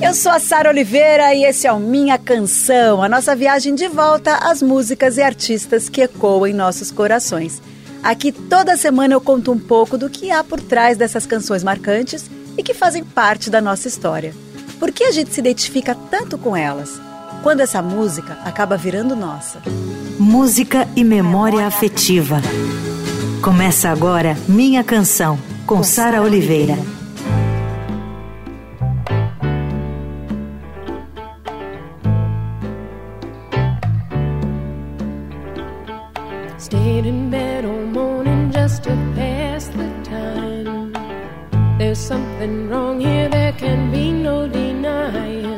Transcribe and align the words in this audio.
Eu 0.00 0.12
sou 0.12 0.30
a 0.30 0.38
Sara 0.38 0.68
Oliveira 0.68 1.34
e 1.34 1.44
esse 1.44 1.66
é 1.66 1.72
o 1.72 1.80
Minha 1.80 2.18
Canção, 2.18 3.02
a 3.02 3.08
nossa 3.08 3.34
viagem 3.34 3.74
de 3.74 3.88
volta 3.88 4.36
às 4.36 4.60
músicas 4.60 5.16
e 5.16 5.22
artistas 5.22 5.88
que 5.88 6.02
ecoam 6.02 6.46
em 6.46 6.52
nossos 6.52 6.90
corações. 6.90 7.62
Aqui 8.02 8.30
toda 8.30 8.76
semana 8.76 9.14
eu 9.14 9.20
conto 9.20 9.50
um 9.50 9.58
pouco 9.58 9.96
do 9.96 10.10
que 10.10 10.30
há 10.30 10.44
por 10.44 10.60
trás 10.60 10.98
dessas 10.98 11.24
canções 11.24 11.64
marcantes 11.64 12.30
e 12.58 12.62
que 12.62 12.74
fazem 12.74 13.02
parte 13.02 13.48
da 13.48 13.60
nossa 13.60 13.88
história. 13.88 14.34
Por 14.78 14.92
que 14.92 15.04
a 15.04 15.10
gente 15.10 15.32
se 15.32 15.40
identifica 15.40 15.96
tanto 16.10 16.36
com 16.36 16.54
elas? 16.54 17.00
Quando 17.42 17.60
essa 17.60 17.80
música 17.80 18.38
acaba 18.44 18.76
virando 18.76 19.16
nossa. 19.16 19.62
Música 20.18 20.86
e 20.94 21.02
memória 21.02 21.66
afetiva. 21.66 22.42
Começa 23.42 23.88
agora 23.88 24.36
Minha 24.46 24.84
Canção, 24.84 25.38
com 25.66 25.82
Sara 25.82 26.20
Oliveira. 26.20 26.74
Stayed 26.74 26.95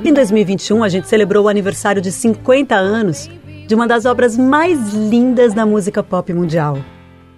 Em 0.04 0.12
2021, 0.12 0.82
a 0.82 0.88
gente 0.88 1.06
celebrou 1.06 1.44
o 1.44 1.48
aniversário 1.48 2.00
de 2.00 2.10
50 2.10 2.74
anos 2.74 3.28
de 3.66 3.74
uma 3.74 3.86
das 3.86 4.06
obras 4.06 4.36
mais 4.36 4.94
lindas 4.94 5.52
da 5.52 5.66
música 5.66 6.02
pop 6.02 6.32
mundial. 6.32 6.78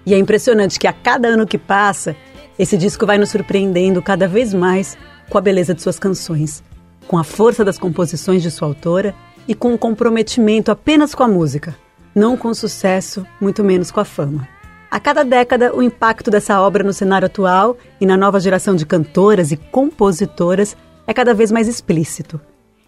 E 0.07 0.15
é 0.15 0.19
impressionante 0.19 0.79
que 0.79 0.87
a 0.87 0.93
cada 0.93 1.27
ano 1.29 1.47
que 1.47 1.59
passa, 1.59 2.15
esse 2.57 2.77
disco 2.77 3.05
vai 3.05 3.19
nos 3.19 3.31
surpreendendo 3.31 4.01
cada 4.01 4.29
vez 4.29 4.55
mais 4.55 4.97
com 5.29 5.37
a 5.37 5.41
beleza 5.41 5.75
de 5.75 5.83
suas 5.83 5.99
canções, 5.99 6.63
com 7.09 7.19
a 7.19 7.25
força 7.25 7.65
das 7.65 7.79
composições 7.79 8.43
de 8.43 8.51
sua 8.51 8.69
autora 8.69 9.15
e 9.49 9.55
com 9.55 9.75
o 9.75 9.79
comprometimento 9.79 10.71
apenas 10.71 11.15
com 11.15 11.25
a 11.25 11.29
música, 11.29 11.77
não 12.15 12.37
com 12.37 12.49
o 12.49 12.55
sucesso, 12.55 13.27
muito 13.41 13.65
menos 13.65 13.91
com 13.91 13.99
a 13.99 14.05
fama. 14.05 14.60
A 14.91 14.99
cada 14.99 15.23
década, 15.25 15.73
o 15.75 15.81
impacto 15.81 16.33
dessa 16.33 16.61
obra 16.61 16.83
no 16.83 16.93
cenário 16.93 17.27
atual 17.27 17.77
e 18.01 18.07
na 18.07 18.17
nova 18.17 18.41
geração 18.41 18.75
de 18.75 18.85
cantoras 18.85 19.53
e 19.53 19.57
compositoras 19.57 20.77
é 21.07 21.15
cada 21.15 21.33
vez 21.33 21.53
mais 21.53 21.69
explícito. 21.69 22.41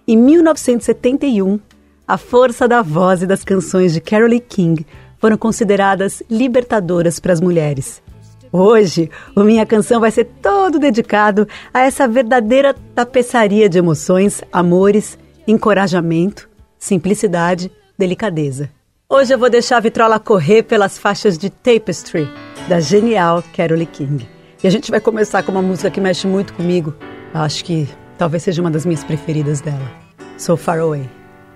Em 0.06 0.16
1971, 0.16 1.60
a 2.06 2.18
força 2.18 2.66
da 2.66 2.82
voz 2.82 3.22
e 3.22 3.26
das 3.26 3.44
canções 3.44 3.92
de 3.92 4.00
Carole 4.00 4.40
King 4.40 4.84
foram 5.18 5.38
consideradas 5.38 6.24
libertadoras 6.28 7.20
para 7.20 7.32
as 7.32 7.40
mulheres. 7.40 8.02
Hoje, 8.50 9.08
o 9.36 9.44
Minha 9.44 9.64
Canção 9.64 10.00
vai 10.00 10.10
ser 10.10 10.24
todo 10.42 10.80
dedicado 10.80 11.46
a 11.72 11.82
essa 11.82 12.08
verdadeira 12.08 12.74
tapeçaria 12.96 13.68
de 13.68 13.78
emoções, 13.78 14.42
amores, 14.52 15.16
encorajamento, 15.46 16.50
simplicidade, 16.78 17.70
delicadeza. 17.96 18.68
Hoje 19.14 19.34
eu 19.34 19.38
vou 19.38 19.50
deixar 19.50 19.76
a 19.76 19.80
vitrola 19.80 20.18
correr 20.18 20.62
pelas 20.62 20.96
faixas 20.96 21.36
de 21.36 21.50
Tapestry, 21.50 22.26
da 22.66 22.80
genial 22.80 23.44
Carole 23.54 23.84
King. 23.84 24.26
E 24.64 24.66
a 24.66 24.70
gente 24.70 24.90
vai 24.90 25.00
começar 25.00 25.42
com 25.42 25.52
uma 25.52 25.60
música 25.60 25.90
que 25.90 26.00
mexe 26.00 26.26
muito 26.26 26.54
comigo. 26.54 26.94
Acho 27.34 27.62
que 27.62 27.86
talvez 28.16 28.42
seja 28.42 28.62
uma 28.62 28.70
das 28.70 28.86
minhas 28.86 29.04
preferidas 29.04 29.60
dela. 29.60 29.86
So 30.38 30.56
Far 30.56 30.78
Away. 30.78 31.10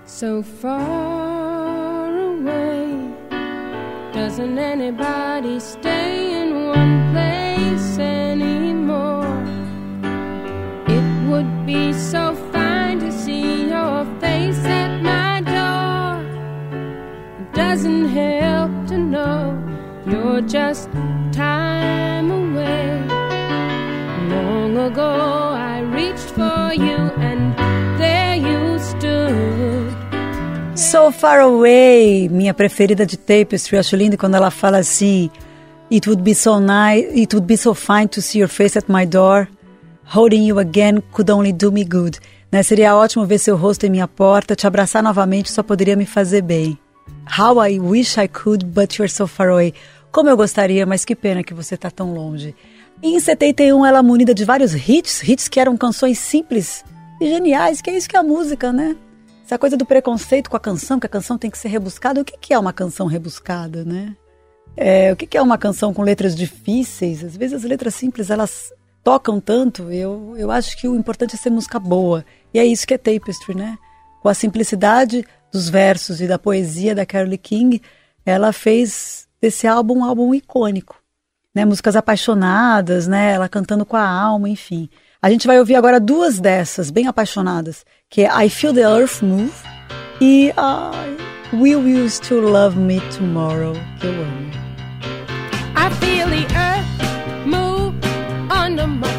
So 0.05 0.43
far 0.43 2.11
Doesn't 4.13 4.59
anybody 4.59 5.59
stay 5.59 6.43
in 6.43 6.53
one 6.67 7.11
place 7.11 7.99
anymore? 7.99 9.25
It 10.87 11.27
would 11.27 11.65
be 11.65 11.91
so 11.91 12.35
fine 12.35 12.46
doesn't 17.77 18.09
help 18.09 18.71
to 18.87 18.97
know 18.97 19.53
you're 20.07 20.41
just 20.41 20.89
time 21.31 22.31
away. 22.31 22.89
Long 24.29 24.75
ago 24.89 25.53
I 25.53 25.81
reached 25.81 26.31
for 26.33 26.73
you 26.73 26.97
and 27.21 27.55
there 27.99 28.35
you 28.35 28.79
stood. 28.79 29.95
So 30.73 31.11
Far 31.11 31.41
Away, 31.41 32.27
minha 32.29 32.51
preferida 32.51 33.05
de 33.05 33.15
Tapestry. 33.15 33.77
Acho 33.77 33.95
lindo 33.95 34.17
quando 34.17 34.33
ela 34.33 34.49
fala 34.49 34.79
assim: 34.79 35.29
It 35.91 36.07
would 36.07 36.23
be 36.23 36.33
so 36.33 36.59
nice, 36.59 37.05
it 37.13 37.31
would 37.35 37.45
be 37.45 37.57
so 37.57 37.75
fine 37.75 38.07
to 38.07 38.23
see 38.23 38.39
your 38.39 38.49
face 38.49 38.75
at 38.75 38.89
my 38.89 39.05
door. 39.05 39.47
Holding 40.03 40.47
you 40.47 40.57
again 40.57 41.03
could 41.11 41.29
only 41.29 41.53
do 41.53 41.71
me 41.71 41.83
good. 41.83 42.17
Né? 42.51 42.63
Seria 42.63 42.95
ótimo 42.95 43.23
ver 43.27 43.37
seu 43.37 43.55
rosto 43.55 43.85
em 43.85 43.91
minha 43.91 44.07
porta. 44.07 44.55
Te 44.55 44.65
abraçar 44.65 45.03
novamente 45.03 45.51
só 45.51 45.61
poderia 45.61 45.95
me 45.95 46.07
fazer 46.07 46.41
bem. 46.41 46.79
How 47.37 47.65
I 47.65 47.79
wish 47.79 48.17
I 48.17 48.27
could, 48.27 48.65
but 48.65 48.97
you're 48.97 49.11
so 49.11 49.27
far 49.27 49.49
away. 49.49 49.73
Como 50.11 50.29
eu 50.29 50.37
gostaria, 50.37 50.85
mas 50.85 51.05
que 51.05 51.15
pena 51.15 51.43
que 51.43 51.53
você 51.53 51.75
está 51.75 51.91
tão 51.91 52.13
longe. 52.13 52.55
em 53.01 53.19
71, 53.19 53.85
ela 53.85 53.99
é 53.99 54.01
munida 54.01 54.33
de 54.33 54.43
vários 54.43 54.73
hits, 54.73 55.21
hits 55.21 55.47
que 55.47 55.59
eram 55.59 55.77
canções 55.77 56.17
simples 56.17 56.83
e 57.21 57.29
geniais, 57.29 57.81
que 57.81 57.89
é 57.89 57.97
isso 57.97 58.09
que 58.09 58.15
é 58.15 58.19
a 58.19 58.23
música, 58.23 58.71
né? 58.71 58.95
Essa 59.45 59.57
coisa 59.57 59.77
do 59.77 59.85
preconceito 59.85 60.49
com 60.49 60.57
a 60.57 60.59
canção, 60.59 60.99
que 60.99 61.05
a 61.05 61.09
canção 61.09 61.37
tem 61.37 61.49
que 61.49 61.57
ser 61.57 61.69
rebuscada. 61.69 62.19
O 62.19 62.25
que, 62.25 62.37
que 62.37 62.53
é 62.53 62.59
uma 62.59 62.73
canção 62.73 63.07
rebuscada, 63.07 63.85
né? 63.85 64.15
É, 64.75 65.13
o 65.13 65.15
que, 65.15 65.25
que 65.25 65.37
é 65.37 65.41
uma 65.41 65.57
canção 65.57 65.93
com 65.93 66.01
letras 66.01 66.35
difíceis? 66.35 67.23
Às 67.23 67.37
vezes 67.37 67.55
as 67.55 67.63
letras 67.63 67.95
simples, 67.95 68.29
elas 68.29 68.73
tocam 69.03 69.39
tanto. 69.39 69.89
Eu, 69.89 70.35
eu 70.37 70.51
acho 70.51 70.77
que 70.77 70.87
o 70.87 70.95
importante 70.95 71.35
é 71.35 71.37
ser 71.37 71.49
música 71.49 71.79
boa. 71.79 72.25
E 72.53 72.59
é 72.59 72.65
isso 72.65 72.85
que 72.85 72.93
é 72.93 72.97
Tapestry, 72.97 73.55
né? 73.55 73.77
Com 74.21 74.27
a 74.27 74.33
simplicidade 74.33 75.25
dos 75.57 75.69
versos 75.69 76.21
e 76.21 76.27
da 76.27 76.37
poesia 76.37 76.93
da 76.93 77.05
Carole 77.05 77.37
King, 77.37 77.81
ela 78.23 78.53
fez 78.53 79.27
desse 79.41 79.65
álbum 79.65 79.99
um 79.99 80.05
álbum 80.05 80.33
icônico. 80.35 81.01
Né? 81.53 81.65
Músicas 81.65 81.95
apaixonadas, 81.95 83.07
né? 83.07 83.33
Ela 83.33 83.49
cantando 83.49 83.83
com 83.83 83.97
a 83.97 84.07
alma, 84.07 84.47
enfim. 84.47 84.87
A 85.19 85.31
gente 85.31 85.47
vai 85.47 85.57
ouvir 85.57 85.75
agora 85.75 85.99
duas 85.99 86.39
dessas, 86.39 86.91
bem 86.91 87.07
apaixonadas, 87.07 87.83
que 88.07 88.21
é 88.23 88.45
I 88.45 88.49
Feel 88.49 88.73
the 88.73 88.81
Earth 88.81 89.23
Move 89.23 89.51
e 90.21 90.53
Will 91.51 91.87
You 91.87 92.07
Still 92.07 92.41
Love 92.41 92.77
Me 92.77 93.01
Tomorrow, 93.17 93.73
que 93.99 94.05
eu 94.05 94.11
amo. 94.11 94.51
I 95.75 95.89
feel 95.99 96.29
the 96.29 96.45
earth 96.55 97.47
move 97.47 97.95
under 98.51 98.85
my 98.85 99.16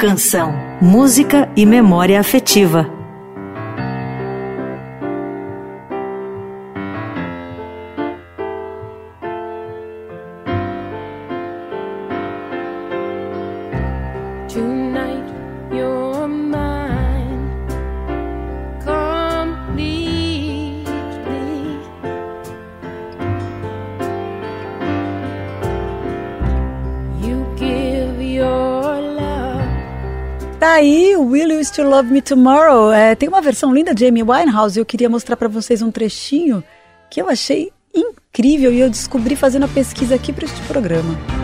Canção. 0.00 0.54
Música 0.80 1.52
e 1.54 1.66
memória 1.66 2.18
afetiva. 2.18 2.99
Aí, 30.80 31.14
Will 31.14 31.50
You 31.50 31.64
Still 31.64 31.90
Love 31.90 32.10
Me 32.10 32.22
Tomorrow? 32.22 32.90
É, 32.90 33.14
tem 33.14 33.28
uma 33.28 33.42
versão 33.42 33.72
linda 33.72 33.94
de 33.94 34.06
Amy 34.06 34.22
Winehouse 34.22 34.78
e 34.78 34.80
eu 34.80 34.86
queria 34.86 35.10
mostrar 35.10 35.36
para 35.36 35.46
vocês 35.46 35.82
um 35.82 35.90
trechinho 35.90 36.64
que 37.10 37.20
eu 37.20 37.28
achei 37.28 37.70
incrível 37.94 38.72
e 38.72 38.80
eu 38.80 38.88
descobri 38.88 39.36
fazendo 39.36 39.64
a 39.64 39.68
pesquisa 39.68 40.14
aqui 40.14 40.32
para 40.32 40.46
este 40.46 40.60
programa. 40.62 41.39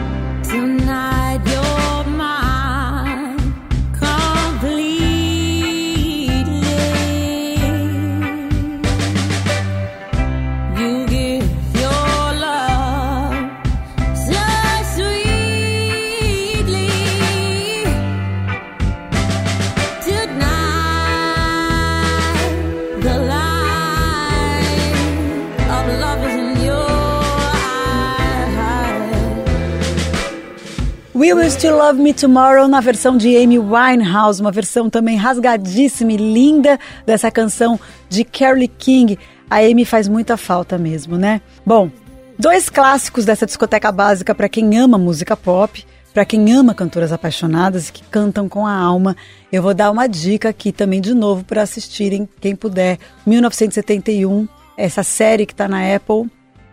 Will 31.27 31.43
You 31.43 31.51
Still 31.51 31.77
Love 31.77 32.01
Me 32.01 32.15
Tomorrow 32.15 32.69
na 32.69 32.81
versão 32.81 33.17
de 33.17 33.37
Amy 33.37 33.59
Winehouse, 33.59 34.41
uma 34.41 34.53
versão 34.53 34.89
também 34.89 35.17
rasgadíssima 35.17 36.13
e 36.13 36.17
linda 36.17 36.79
dessa 37.05 37.33
canção 37.33 37.81
de 38.09 38.23
Carole 38.23 38.69
King. 38.69 39.19
A 39.51 39.57
Amy 39.57 39.85
faz 39.85 40.07
muita 40.07 40.37
falta 40.37 40.79
mesmo, 40.79 41.17
né? 41.17 41.41
Bom, 41.67 41.91
dois 42.39 42.71
clássicos 42.71 43.25
dessa 43.25 43.45
discoteca 43.45 43.91
básica 43.91 44.37
para 44.37 44.49
quem 44.49 44.79
ama 44.79 44.97
música 44.97 45.37
pop, 45.37 45.85
para 46.15 46.25
quem 46.25 46.53
ama 46.53 46.73
cantoras 46.73 47.11
apaixonadas 47.11 47.91
que 47.91 48.05
cantam 48.05 48.49
com 48.49 48.65
a 48.65 48.77
alma. 48.77 49.17
Eu 49.51 49.65
vou 49.65 49.75
dar 49.75 49.91
uma 49.91 50.07
dica 50.07 50.51
aqui 50.51 50.71
também 50.71 51.01
de 51.01 51.13
novo 51.13 51.43
para 51.43 51.63
assistirem, 51.63 52.29
quem 52.41 52.55
puder. 52.55 53.01
1971, 53.27 54.47
essa 54.79 55.03
série 55.03 55.45
que 55.45 55.53
está 55.53 55.67
na 55.67 55.93
Apple. 55.93 56.31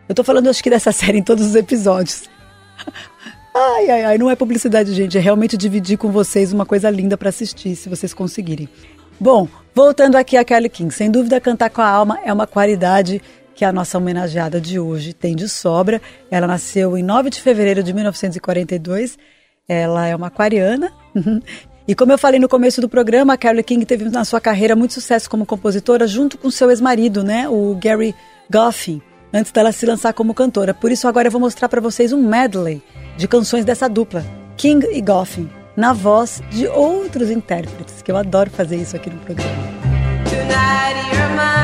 Eu 0.07 0.13
tô 0.13 0.23
falando 0.23 0.47
acho 0.47 0.61
que 0.61 0.69
dessa 0.69 0.91
série 0.93 1.17
em 1.17 1.23
todos 1.23 1.43
os 1.43 1.55
episódios. 1.55 2.31
Ai, 3.55 3.89
ai, 3.89 4.03
ai, 4.03 4.17
não 4.17 4.31
é 4.31 4.35
publicidade, 4.35 4.93
gente. 4.93 5.17
É 5.17 5.21
realmente 5.21 5.55
dividir 5.55 5.97
com 5.97 6.11
vocês 6.11 6.51
uma 6.51 6.65
coisa 6.65 6.89
linda 6.89 7.15
para 7.15 7.29
assistir, 7.29 7.75
se 7.75 7.87
vocês 7.87 8.13
conseguirem. 8.13 8.67
Bom, 9.19 9.47
voltando 9.75 10.15
aqui 10.15 10.35
a 10.35 10.43
Kelly 10.43 10.69
King. 10.69 10.91
Sem 10.93 11.11
dúvida, 11.11 11.39
cantar 11.39 11.69
com 11.69 11.81
a 11.81 11.87
alma 11.87 12.19
é 12.25 12.33
uma 12.33 12.47
qualidade 12.47 13.21
que 13.53 13.63
a 13.63 13.71
nossa 13.71 13.97
homenageada 13.97 14.59
de 14.59 14.79
hoje 14.79 15.13
tem 15.13 15.35
de 15.35 15.47
sobra. 15.47 16.01
Ela 16.31 16.47
nasceu 16.47 16.97
em 16.97 17.03
9 17.03 17.29
de 17.29 17.41
fevereiro 17.41 17.83
de 17.83 17.93
1942. 17.93 19.17
Ela 19.67 20.07
é 20.07 20.15
uma 20.15 20.27
aquariana. 20.27 20.91
E 21.85 21.93
como 21.93 22.13
eu 22.13 22.17
falei 22.17 22.39
no 22.39 22.47
começo 22.47 22.79
do 22.79 22.87
programa, 22.87 23.33
a 23.33 23.37
Kelly 23.37 23.61
King 23.61 23.85
teve 23.85 24.05
na 24.05 24.23
sua 24.23 24.39
carreira 24.39 24.73
muito 24.73 24.93
sucesso 24.93 25.29
como 25.29 25.45
compositora 25.45 26.07
junto 26.07 26.37
com 26.37 26.49
seu 26.49 26.69
ex-marido, 26.69 27.25
né, 27.25 27.49
o 27.49 27.75
Gary 27.75 28.15
Goffin, 28.49 29.01
antes 29.33 29.51
dela 29.51 29.71
se 29.71 29.85
lançar 29.85 30.13
como 30.13 30.33
cantora. 30.33 30.73
Por 30.73 30.91
isso 30.91 31.07
agora 31.07 31.27
eu 31.27 31.31
vou 31.31 31.41
mostrar 31.41 31.67
para 31.67 31.81
vocês 31.81 32.13
um 32.13 32.21
medley 32.21 32.81
de 33.17 33.27
canções 33.27 33.65
dessa 33.65 33.89
dupla, 33.89 34.23
King 34.55 34.85
e 34.91 35.01
Goffin, 35.01 35.49
na 35.75 35.91
voz 35.91 36.41
de 36.51 36.67
outros 36.67 37.29
intérpretes, 37.29 38.01
que 38.01 38.11
eu 38.11 38.17
adoro 38.17 38.49
fazer 38.49 38.77
isso 38.77 38.95
aqui 38.95 39.09
no 39.09 39.19
programa. 39.19 39.51
Tonight, 40.29 41.62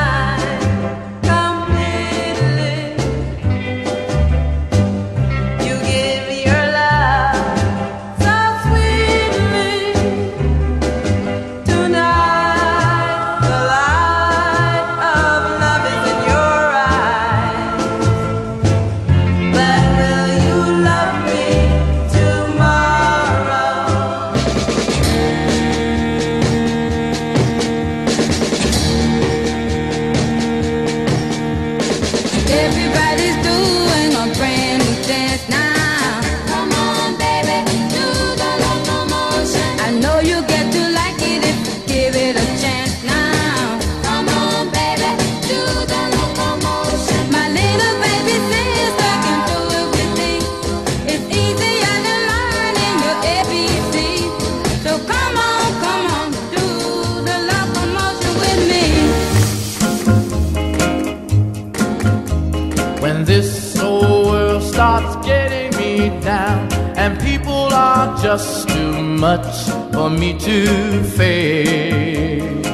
just 68.30 68.68
too 68.68 68.92
much 69.02 69.52
for 69.92 70.08
me 70.08 70.38
to 70.38 71.02
face. 71.18 72.64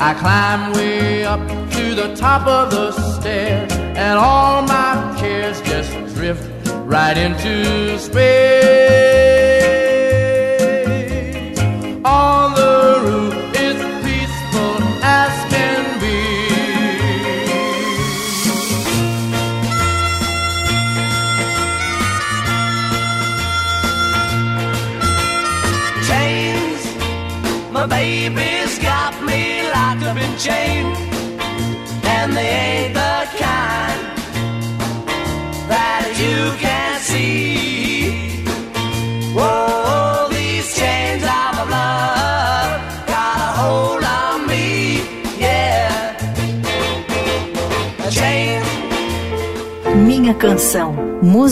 I 0.00 0.14
climb 0.14 0.72
way 0.72 1.26
up 1.26 1.46
to 1.72 1.94
the 1.94 2.14
top 2.16 2.46
of 2.46 2.70
the 2.70 2.92
stairs, 2.92 3.70
and 3.72 4.18
all 4.18 4.62
my 4.62 5.14
cares 5.18 5.60
just 5.60 5.92
drift 6.14 6.48
right 6.86 7.18
into 7.18 7.98
space. 7.98 9.13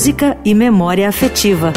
Música 0.02 0.36
e 0.44 0.52
memória 0.52 1.08
afetiva. 1.08 1.72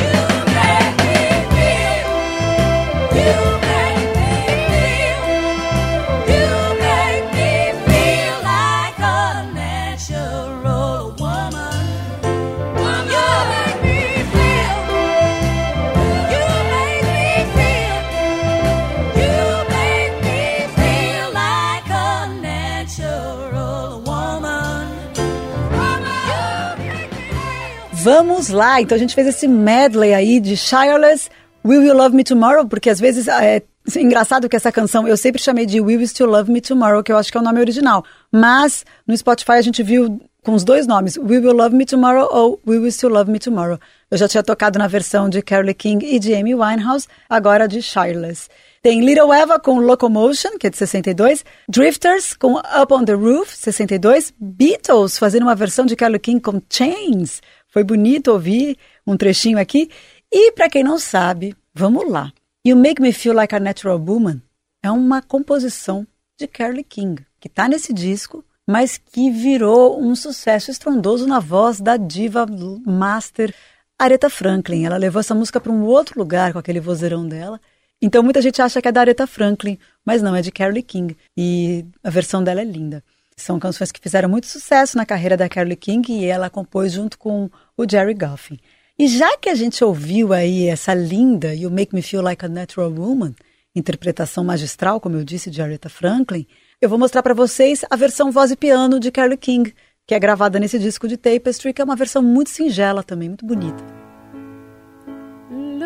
Vamos 28.46 28.64
lá, 28.64 28.80
então 28.80 28.96
a 28.96 29.00
gente 29.00 29.16
fez 29.16 29.26
esse 29.26 29.48
medley 29.48 30.14
aí 30.14 30.40
de 30.40 30.56
Shireless, 30.56 31.32
Will 31.66 31.82
You 31.82 31.96
Love 31.96 32.16
Me 32.16 32.24
Tomorrow, 32.24 32.68
porque 32.68 32.92
às 32.92 33.00
vezes 33.00 33.28
é 33.28 33.64
engraçado 33.96 34.48
que 34.48 34.56
essa 34.56 34.72
canção 34.72 35.08
eu 35.08 35.18
sempre 35.18 35.42
chamei 35.42 35.66
de 35.66 35.82
Will 35.82 36.00
You 36.00 36.08
Still 36.08 36.28
Love 36.28 36.52
Me 36.52 36.62
Tomorrow, 36.62 37.02
que 37.02 37.12
eu 37.12 37.18
acho 37.18 37.32
que 37.32 37.38
é 37.40 37.42
o 37.42 37.44
nome 37.44 37.60
original. 37.60 38.06
Mas 38.32 38.86
no 39.08 39.18
Spotify 39.18 39.54
a 39.54 39.62
gente 39.64 39.82
viu 39.82 40.22
com 40.44 40.54
os 40.54 40.64
dois 40.64 40.86
nomes, 40.86 41.18
Will 41.18 41.44
You 41.44 41.54
Love 41.54 41.76
Me 41.76 41.88
Tomorrow 41.88 42.30
ou 42.32 42.62
Will 42.68 42.86
You 42.86 42.92
Still 42.92 43.10
Love 43.10 43.32
Me 43.32 43.40
Tomorrow. 43.40 43.80
Eu 44.12 44.18
já 44.20 44.28
tinha 44.28 44.44
tocado 44.44 44.78
na 44.78 44.86
versão 44.86 45.28
de 45.28 45.42
Carole 45.42 45.74
King 45.74 46.06
e 46.06 46.20
de 46.20 46.36
Amy 46.36 46.54
Winehouse, 46.54 47.08
agora 47.28 47.68
de 47.68 47.82
Shireless. 47.82 48.48
Tem 48.84 49.04
Little 49.04 49.34
Eva 49.34 49.60
com 49.60 49.80
Locomotion, 49.80 50.60
que 50.60 50.68
é 50.68 50.70
de 50.70 50.78
62, 50.78 51.44
Drifters 51.68 52.36
com 52.36 52.60
Up 52.60 52.94
on 52.94 53.04
the 53.04 53.14
Roof, 53.14 53.56
62, 53.56 54.32
Beatles 54.40 55.18
fazendo 55.18 55.42
uma 55.42 55.56
versão 55.56 55.88
de 55.88 55.96
Carole 55.96 56.20
King 56.20 56.40
com 56.40 56.62
Chains, 56.70 57.42
foi 57.76 57.84
bonito 57.84 58.32
ouvir 58.32 58.78
um 59.06 59.18
trechinho 59.18 59.60
aqui. 59.60 59.90
E 60.32 60.54
para 60.54 60.70
quem 60.70 60.82
não 60.82 60.98
sabe, 60.98 61.54
vamos 61.74 62.10
lá. 62.10 62.32
You 62.66 62.78
Make 62.78 63.02
Me 63.02 63.12
Feel 63.12 63.36
Like 63.36 63.54
a 63.54 63.60
Natural 63.60 64.00
Woman 64.00 64.42
é 64.82 64.90
uma 64.90 65.22
composição 65.22 66.08
de 66.40 66.48
Carole 66.48 66.86
King, 66.86 67.26
que 67.38 67.50
está 67.50 67.68
nesse 67.68 67.94
disco, 67.94 68.46
mas 68.66 68.98
que 68.98 69.30
virou 69.30 70.02
um 70.02 70.16
sucesso 70.16 70.72
estrondoso 70.72 71.28
na 71.28 71.42
voz 71.42 71.82
da 71.82 71.98
diva 71.98 72.46
master 72.86 73.54
Aretha 74.00 74.30
Franklin. 74.30 74.86
Ela 74.86 74.96
levou 74.96 75.20
essa 75.20 75.36
música 75.36 75.60
para 75.60 75.74
um 75.74 75.84
outro 75.84 76.18
lugar 76.18 76.54
com 76.54 76.60
aquele 76.60 76.80
vozeirão 76.80 77.28
dela. 77.28 77.60
Então 78.02 78.24
muita 78.24 78.42
gente 78.42 78.62
acha 78.62 78.82
que 78.82 78.88
é 78.88 78.92
da 78.92 79.02
Aretha 79.02 79.28
Franklin, 79.28 79.78
mas 80.06 80.22
não, 80.22 80.34
é 80.34 80.42
de 80.42 80.50
Carole 80.50 80.82
King. 80.82 81.18
E 81.36 81.84
a 82.02 82.10
versão 82.10 82.42
dela 82.42 82.62
é 82.62 82.66
linda. 82.66 83.04
São 83.38 83.60
canções 83.60 83.92
que 83.92 84.00
fizeram 84.00 84.30
muito 84.30 84.48
sucesso 84.48 84.98
na 84.98 85.06
carreira 85.06 85.36
da 85.36 85.50
Carole 85.50 85.76
King 85.76 86.12
e 86.14 86.26
ela 86.26 86.50
compôs 86.50 86.94
junto 86.94 87.18
com 87.18 87.50
o 87.78 87.90
Jerry 87.90 88.14
Goffin. 88.14 88.58
E 88.98 89.08
já 89.08 89.38
que 89.38 89.50
a 89.50 89.56
gente 89.56 89.84
ouviu 89.84 90.32
aí 90.32 90.68
essa 90.68 90.94
linda 90.94 91.54
You 91.54 91.70
Make 91.70 91.94
Me 91.94 92.02
Feel 92.02 92.22
Like 92.22 92.46
a 92.46 92.50
Natural 92.50 92.92
Woman, 92.92 93.36
interpretação 93.76 94.44
magistral, 94.44 95.02
como 95.02 95.18
eu 95.18 95.24
disse, 95.24 95.52
de 95.52 95.62
Aretha 95.62 95.90
Franklin, 95.90 96.48
eu 96.82 96.88
vou 96.88 96.98
mostrar 96.98 97.22
para 97.22 97.34
vocês 97.34 97.84
a 97.90 97.96
versão 97.96 98.32
voz 98.32 98.52
e 98.52 98.56
piano 98.56 99.00
de 99.00 99.12
Carole 99.12 99.38
King, 99.38 99.74
que 100.08 100.16
é 100.16 100.20
gravada 100.20 100.60
nesse 100.60 100.80
disco 100.80 101.08
de 101.08 101.18
Tapestry, 101.18 101.74
que 101.74 101.82
é 101.82 101.86
uma 101.86 101.96
versão 101.96 102.22
muito 102.22 102.50
singela 102.50 103.04
também, 103.04 103.28
muito 103.28 103.46
bonita. 103.46 103.84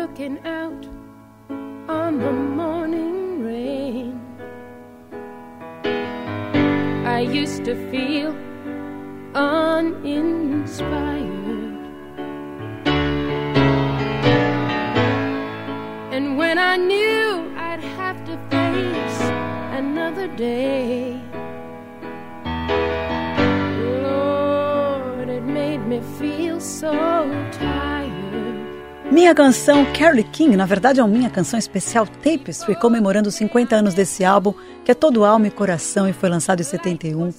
looking 0.00 0.38
out 0.46 0.86
on 1.88 2.18
the 2.18 2.32
I 7.20 7.24
used 7.24 7.66
to 7.66 7.74
feel 7.90 8.34
uninspired. 9.34 10.80
And 16.14 16.38
when 16.38 16.58
I 16.58 16.76
knew 16.78 17.54
I'd 17.58 17.84
have 17.98 18.24
to 18.24 18.38
face 18.48 19.20
another 19.80 20.28
day, 20.28 21.20
Lord, 24.02 25.28
it 25.28 25.42
made 25.42 25.86
me 25.86 26.00
feel 26.18 26.58
so 26.58 26.92
tired. 27.52 27.69
Minha 29.10 29.34
canção 29.34 29.84
Carole 29.92 30.22
King, 30.22 30.56
na 30.56 30.64
verdade 30.64 31.00
é 31.00 31.02
uma 31.02 31.08
minha 31.08 31.28
canção 31.28 31.58
especial 31.58 32.06
Tapestry, 32.06 32.76
comemorando 32.76 33.28
os 33.28 33.34
50 33.34 33.74
anos 33.74 33.92
desse 33.92 34.24
álbum, 34.24 34.54
que 34.84 34.92
é 34.92 34.94
todo 34.94 35.24
alma 35.24 35.48
e 35.48 35.50
coração 35.50 36.08
e 36.08 36.12
foi 36.12 36.28
lançado 36.28 36.60
em 36.60 36.64
71 36.64 37.32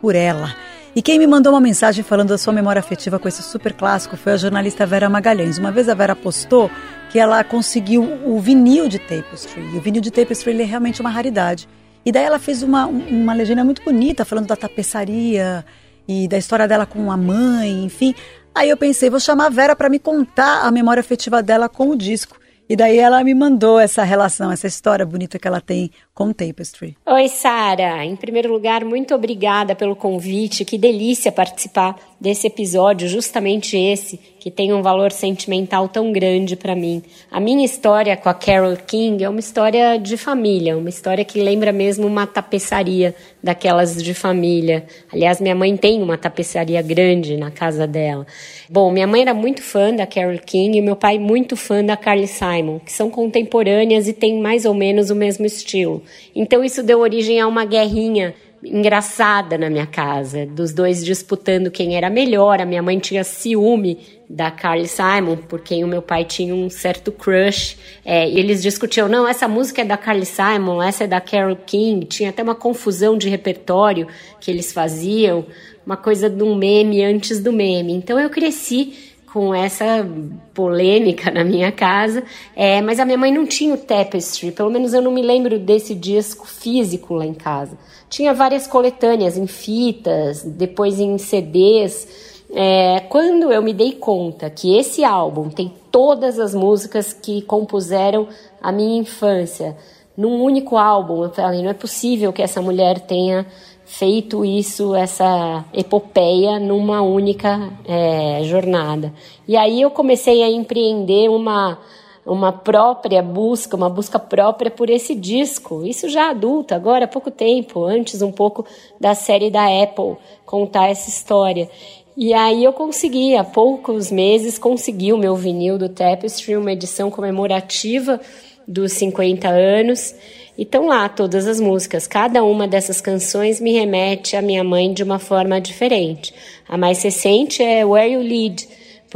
por 0.00 0.14
ela. 0.14 0.54
E 0.94 1.02
quem 1.02 1.18
me 1.18 1.26
mandou 1.26 1.52
uma 1.52 1.60
mensagem 1.60 2.04
falando 2.04 2.28
da 2.28 2.38
sua 2.38 2.52
memória 2.52 2.78
afetiva 2.78 3.18
com 3.18 3.26
esse 3.26 3.42
super 3.42 3.72
clássico 3.72 4.16
foi 4.16 4.34
a 4.34 4.36
jornalista 4.36 4.86
Vera 4.86 5.10
Magalhães. 5.10 5.58
Uma 5.58 5.72
vez 5.72 5.88
a 5.88 5.94
Vera 5.94 6.14
postou 6.14 6.70
que 7.10 7.18
ela 7.18 7.42
conseguiu 7.42 8.04
o 8.24 8.38
vinil 8.38 8.88
de 8.88 9.00
Tapestry. 9.00 9.62
E 9.74 9.76
o 9.76 9.80
vinil 9.80 10.00
de 10.00 10.12
Tapestry 10.12 10.62
é 10.62 10.64
realmente 10.64 11.00
uma 11.00 11.10
raridade. 11.10 11.68
E 12.04 12.12
daí 12.12 12.22
ela 12.22 12.38
fez 12.38 12.62
uma, 12.62 12.86
uma 12.86 13.34
legenda 13.34 13.64
muito 13.64 13.82
bonita 13.82 14.24
falando 14.24 14.46
da 14.46 14.54
tapeçaria 14.54 15.64
e 16.06 16.28
da 16.28 16.38
história 16.38 16.68
dela 16.68 16.86
com 16.86 17.10
a 17.10 17.16
mãe, 17.16 17.84
enfim. 17.84 18.14
Aí 18.56 18.70
eu 18.70 18.76
pensei, 18.78 19.10
vou 19.10 19.20
chamar 19.20 19.46
a 19.46 19.50
Vera 19.50 19.76
para 19.76 19.90
me 19.90 19.98
contar 19.98 20.62
a 20.62 20.70
memória 20.70 21.02
afetiva 21.02 21.42
dela 21.42 21.68
com 21.68 21.90
o 21.90 21.96
disco. 21.96 22.38
E 22.66 22.74
daí 22.74 22.98
ela 22.98 23.22
me 23.22 23.34
mandou 23.34 23.78
essa 23.78 24.02
relação, 24.02 24.50
essa 24.50 24.66
história 24.66 25.04
bonita 25.04 25.38
que 25.38 25.46
ela 25.46 25.60
tem 25.60 25.90
com 26.16 26.32
Tapestry. 26.32 26.96
Oi, 27.04 27.28
Sara. 27.28 28.02
Em 28.02 28.16
primeiro 28.16 28.50
lugar, 28.50 28.82
muito 28.86 29.14
obrigada 29.14 29.74
pelo 29.74 29.94
convite. 29.94 30.64
Que 30.64 30.78
delícia 30.78 31.30
participar 31.30 31.94
desse 32.18 32.46
episódio, 32.46 33.06
justamente 33.06 33.76
esse, 33.76 34.18
que 34.40 34.50
tem 34.50 34.72
um 34.72 34.80
valor 34.80 35.12
sentimental 35.12 35.88
tão 35.88 36.10
grande 36.12 36.56
para 36.56 36.74
mim. 36.74 37.02
A 37.30 37.38
minha 37.38 37.64
história 37.66 38.16
com 38.16 38.30
a 38.30 38.34
Carol 38.34 38.74
King 38.76 39.22
é 39.22 39.28
uma 39.28 39.40
história 39.40 39.98
de 39.98 40.16
família, 40.16 40.78
uma 40.78 40.88
história 40.88 41.22
que 41.22 41.38
lembra 41.38 41.70
mesmo 41.70 42.06
uma 42.06 42.26
tapeçaria 42.26 43.14
daquelas 43.42 44.02
de 44.02 44.14
família. 44.14 44.86
Aliás, 45.12 45.38
minha 45.38 45.54
mãe 45.54 45.76
tem 45.76 46.02
uma 46.02 46.16
tapeçaria 46.16 46.80
grande 46.80 47.36
na 47.36 47.50
casa 47.50 47.86
dela. 47.86 48.26
Bom, 48.70 48.90
minha 48.90 49.06
mãe 49.06 49.20
era 49.20 49.34
muito 49.34 49.62
fã 49.62 49.94
da 49.94 50.06
Carol 50.06 50.38
King 50.38 50.78
e 50.78 50.80
meu 50.80 50.96
pai 50.96 51.18
muito 51.18 51.56
fã 51.56 51.84
da 51.84 51.96
Carly 51.96 52.26
Simon, 52.26 52.78
que 52.78 52.92
são 52.92 53.10
contemporâneas 53.10 54.08
e 54.08 54.14
têm 54.14 54.40
mais 54.40 54.64
ou 54.64 54.72
menos 54.72 55.10
o 55.10 55.14
mesmo 55.14 55.44
estilo. 55.44 56.02
Então 56.34 56.64
isso 56.64 56.82
deu 56.82 57.00
origem 57.00 57.40
a 57.40 57.46
uma 57.46 57.64
guerrinha 57.64 58.34
engraçada 58.64 59.56
na 59.56 59.70
minha 59.70 59.86
casa, 59.86 60.46
dos 60.46 60.72
dois 60.72 61.04
disputando 61.04 61.70
quem 61.70 61.96
era 61.96 62.10
melhor. 62.10 62.60
A 62.60 62.64
minha 62.64 62.82
mãe 62.82 62.98
tinha 62.98 63.22
ciúme 63.22 63.98
da 64.28 64.50
Carly 64.50 64.88
Simon, 64.88 65.36
porque 65.48 65.82
o 65.84 65.86
meu 65.86 66.02
pai 66.02 66.24
tinha 66.24 66.54
um 66.54 66.68
certo 66.68 67.12
crush. 67.12 67.76
É, 68.04 68.28
e 68.28 68.38
eles 68.38 68.62
discutiam, 68.62 69.08
não, 69.08 69.26
essa 69.28 69.46
música 69.46 69.82
é 69.82 69.84
da 69.84 69.96
Carly 69.96 70.26
Simon, 70.26 70.82
essa 70.82 71.04
é 71.04 71.06
da 71.06 71.20
Carole 71.20 71.58
King. 71.66 72.06
Tinha 72.06 72.30
até 72.30 72.42
uma 72.42 72.54
confusão 72.54 73.16
de 73.16 73.28
repertório 73.28 74.08
que 74.40 74.50
eles 74.50 74.72
faziam, 74.72 75.46
uma 75.84 75.96
coisa 75.96 76.28
de 76.28 76.42
um 76.42 76.56
meme 76.56 77.04
antes 77.04 77.38
do 77.38 77.52
meme. 77.52 77.92
Então 77.92 78.18
eu 78.18 78.28
cresci 78.28 79.14
com 79.32 79.54
essa 79.54 80.06
polêmica 80.54 81.30
na 81.30 81.44
minha 81.44 81.70
casa, 81.70 82.22
é, 82.54 82.80
mas 82.80 82.98
a 82.98 83.04
minha 83.04 83.18
mãe 83.18 83.32
não 83.32 83.46
tinha 83.46 83.74
o 83.74 83.78
Tapestry, 83.78 84.52
pelo 84.52 84.70
menos 84.70 84.94
eu 84.94 85.02
não 85.02 85.10
me 85.10 85.22
lembro 85.22 85.58
desse 85.58 85.94
disco 85.94 86.46
físico 86.46 87.14
lá 87.14 87.26
em 87.26 87.34
casa. 87.34 87.76
Tinha 88.08 88.32
várias 88.32 88.66
coletâneas 88.66 89.36
em 89.36 89.46
fitas, 89.46 90.42
depois 90.42 91.00
em 91.00 91.18
CDs. 91.18 92.08
É, 92.54 93.00
quando 93.08 93.52
eu 93.52 93.60
me 93.60 93.74
dei 93.74 93.92
conta 93.92 94.48
que 94.48 94.78
esse 94.78 95.04
álbum 95.04 95.48
tem 95.48 95.72
todas 95.90 96.38
as 96.38 96.54
músicas 96.54 97.12
que 97.12 97.42
compuseram 97.42 98.28
a 98.62 98.70
minha 98.70 99.00
infância 99.00 99.76
num 100.16 100.40
único 100.42 100.76
álbum, 100.76 101.24
eu 101.24 101.30
falei, 101.30 101.62
não 101.62 101.70
é 101.70 101.74
possível 101.74 102.32
que 102.32 102.42
essa 102.42 102.62
mulher 102.62 103.00
tenha 103.00 103.44
feito 103.86 104.44
isso, 104.44 104.94
essa 104.94 105.64
epopeia, 105.72 106.58
numa 106.58 107.00
única 107.00 107.70
é, 107.86 108.42
jornada. 108.42 109.14
E 109.46 109.56
aí 109.56 109.80
eu 109.80 109.90
comecei 109.90 110.42
a 110.42 110.50
empreender 110.50 111.30
uma, 111.30 111.78
uma 112.26 112.52
própria 112.52 113.22
busca, 113.22 113.76
uma 113.76 113.88
busca 113.88 114.18
própria 114.18 114.70
por 114.70 114.90
esse 114.90 115.14
disco. 115.14 115.86
Isso 115.86 116.08
já 116.08 116.30
adulta, 116.30 116.74
agora 116.74 117.04
há 117.04 117.08
pouco 117.08 117.30
tempo, 117.30 117.84
antes 117.84 118.20
um 118.20 118.32
pouco 118.32 118.66
da 119.00 119.14
série 119.14 119.50
da 119.50 119.66
Apple 119.66 120.16
contar 120.44 120.88
essa 120.88 121.08
história. 121.08 121.70
E 122.16 122.34
aí 122.34 122.64
eu 122.64 122.72
consegui, 122.72 123.36
há 123.36 123.44
poucos 123.44 124.10
meses, 124.10 124.58
consegui 124.58 125.12
o 125.12 125.18
meu 125.18 125.36
vinil 125.36 125.78
do 125.78 125.88
Tapestry, 125.88 126.56
uma 126.56 126.72
edição 126.72 127.10
comemorativa 127.10 128.20
dos 128.66 128.92
50 128.92 129.48
anos. 129.48 130.14
E 130.58 130.62
estão 130.62 130.86
lá 130.86 131.08
todas 131.08 131.46
as 131.46 131.60
músicas. 131.60 132.06
Cada 132.06 132.42
uma 132.42 132.66
dessas 132.66 133.00
canções 133.00 133.60
me 133.60 133.72
remete 133.72 134.36
à 134.36 134.42
minha 134.42 134.64
mãe 134.64 134.92
de 134.92 135.02
uma 135.02 135.18
forma 135.18 135.60
diferente. 135.60 136.32
A 136.68 136.78
mais 136.78 137.02
recente 137.02 137.62
é 137.62 137.84
Where 137.84 138.12
You 138.12 138.22
Lead, 138.22 138.66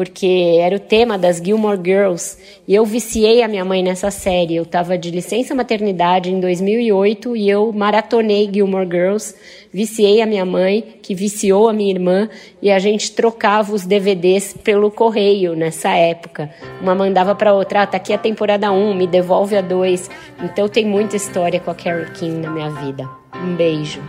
porque 0.00 0.56
era 0.58 0.74
o 0.74 0.80
tema 0.80 1.18
das 1.18 1.42
Gilmore 1.44 1.78
Girls. 1.84 2.38
E 2.66 2.74
eu 2.74 2.86
viciei 2.86 3.42
a 3.42 3.48
minha 3.48 3.66
mãe 3.66 3.82
nessa 3.82 4.10
série. 4.10 4.56
Eu 4.56 4.62
estava 4.62 4.96
de 4.96 5.10
licença 5.10 5.54
maternidade 5.54 6.32
em 6.32 6.40
2008 6.40 7.36
e 7.36 7.50
eu 7.50 7.70
maratonei 7.70 8.48
Gilmore 8.50 8.88
Girls. 8.90 9.34
Viciei 9.70 10.22
a 10.22 10.26
minha 10.26 10.46
mãe, 10.46 10.82
que 11.02 11.14
viciou 11.14 11.68
a 11.68 11.74
minha 11.74 11.92
irmã, 11.92 12.30
e 12.62 12.70
a 12.70 12.78
gente 12.78 13.12
trocava 13.12 13.74
os 13.74 13.84
DVDs 13.84 14.54
pelo 14.64 14.90
correio 14.90 15.54
nessa 15.54 15.90
época. 15.90 16.50
Uma 16.80 16.94
mandava 16.94 17.34
para 17.34 17.52
outra, 17.52 17.82
ah, 17.82 17.86
tá 17.86 17.98
aqui 17.98 18.14
a 18.14 18.18
temporada 18.18 18.72
1, 18.72 18.94
me 18.94 19.06
devolve 19.06 19.54
a 19.54 19.60
2. 19.60 20.08
Então 20.42 20.66
tem 20.66 20.86
muita 20.86 21.14
história 21.14 21.60
com 21.60 21.70
a 21.70 21.74
Carole 21.74 22.10
King 22.12 22.38
na 22.38 22.50
minha 22.50 22.70
vida. 22.70 23.06
Um 23.34 23.54
beijo. 23.54 24.00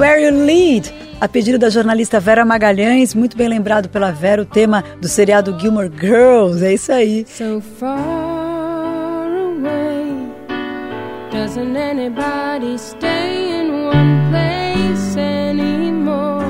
Where 0.00 0.18
You 0.18 0.46
Lead, 0.46 0.90
a 1.20 1.28
pedido 1.28 1.58
da 1.58 1.68
jornalista 1.68 2.18
Vera 2.18 2.42
Magalhães, 2.42 3.14
muito 3.14 3.36
bem 3.36 3.46
lembrado 3.46 3.90
pela 3.90 4.10
Vera, 4.10 4.40
o 4.40 4.46
tema 4.46 4.82
do 4.98 5.06
seriado 5.06 5.54
Gilmore 5.60 5.92
Girls, 5.94 6.64
é 6.64 6.72
isso 6.72 6.90
aí. 6.90 7.26
So 7.28 7.60
far 7.60 7.98
away, 9.30 10.26
doesn't 11.30 11.76
anybody 11.76 12.78
stay 12.78 13.60
in 13.60 13.72
one 13.88 14.30
place 14.30 15.20
anymore? 15.20 16.46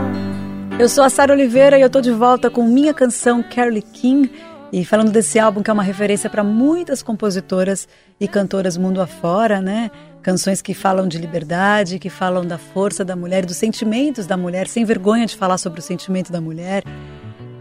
Eu 0.79 0.89
sou 0.89 1.03
a 1.03 1.11
Sara 1.11 1.33
Oliveira 1.33 1.77
e 1.77 1.83
eu 1.83 1.91
tô 1.91 2.01
de 2.01 2.13
volta 2.13 2.49
com 2.49 2.63
minha 2.63 2.95
canção 2.95 3.43
Carole 3.43 3.83
King 3.83 4.31
e 4.73 4.85
falando 4.85 5.11
desse 5.11 5.39
álbum 5.39 5.63
que 5.63 5.71
é 5.71 5.73
uma 5.73 5.83
referência 5.83 6.31
para 6.31 6.45
muitas 6.45 7.03
compositoras 7.03 7.89
e 8.21 8.29
cantoras 8.29 8.77
mundo 8.77 9.01
afora, 9.01 9.61
né? 9.61 9.91
Canções 10.23 10.63
que 10.63 10.75
falam 10.75 11.09
de 11.09 11.19
liberdade, 11.19 11.99
que 11.99 12.11
falam 12.11 12.45
da 12.45 12.59
força 12.59 13.05
da 13.05 13.17
mulher, 13.17 13.45
dos 13.45 13.57
sentimentos 13.57 14.27
da 14.27 14.37
mulher, 14.37 14.69
sem 14.69 14.85
vergonha 14.85 15.27
de 15.27 15.37
falar 15.37 15.59
sobre 15.59 15.81
o 15.81 15.83
sentimento 15.83 16.31
da 16.31 16.41
mulher. 16.41 16.85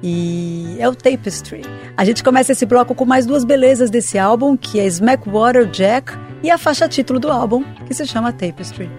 E 0.03 0.77
é 0.79 0.87
o 0.87 0.95
Tapestry. 0.95 1.61
A 1.97 2.05
gente 2.05 2.23
começa 2.23 2.51
esse 2.51 2.65
bloco 2.65 2.93
com 2.93 3.05
mais 3.05 3.25
duas 3.25 3.43
belezas 3.43 3.89
desse 3.89 4.17
álbum, 4.17 4.55
que 4.55 4.79
é 4.79 4.85
Smackwater 4.85 5.65
Jack 5.65 6.13
e 6.43 6.49
a 6.49 6.57
faixa 6.57 6.87
título 6.87 7.19
do 7.19 7.29
álbum, 7.29 7.63
que 7.85 7.93
se 7.93 8.05
chama 8.05 8.31
Tapestry. 8.31 8.89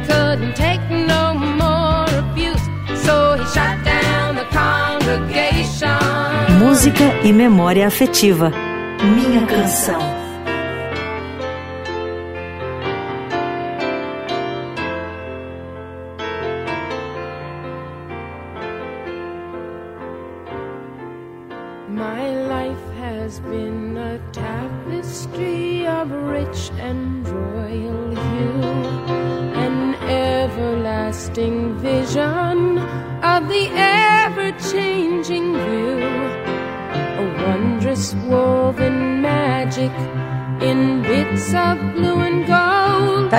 He 0.00 0.06
couldn't 0.06 0.54
take 0.56 0.80
no 0.90 1.34
more 1.34 2.06
abuse, 2.18 2.62
so 3.04 3.36
he 3.36 3.44
shot 3.52 3.84
down 3.84 4.36
the 4.36 4.46
congregation. 4.50 5.88
Música 6.58 7.04
e 7.22 7.32
memória 7.32 7.86
afetiva. 7.86 8.50
Minha 9.02 9.46
canção. 9.46 10.19